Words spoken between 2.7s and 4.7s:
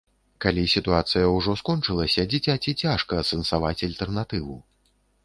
цяжка асэнсаваць альтэрнатыву.